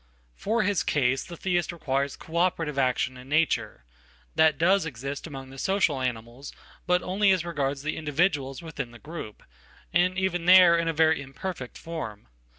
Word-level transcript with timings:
For 0.35 0.63
his 0.63 0.81
case 0.81 1.23
the 1.23 1.37
Theist 1.37 1.71
Requires 1.71 2.15
co 2.15 2.35
operative 2.37 2.79
action 2.79 3.17
innature. 3.17 3.81
That 4.33 4.57
does 4.57 4.83
exist 4.83 5.27
among 5.27 5.51
the 5.51 5.59
social 5.59 6.01
animals, 6.01 6.53
but 6.87 7.03
only 7.03 7.29
asregards 7.29 7.83
the 7.83 7.95
individuals 7.97 8.63
within 8.63 8.89
the 8.89 8.97
group, 8.97 9.43
and 9.93 10.17
even 10.17 10.45
there 10.45 10.75
in 10.75 10.87
a 10.87 10.93
veryimperfect 10.95 11.77
form. 11.77 12.29